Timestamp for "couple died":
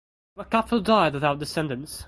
0.45-1.13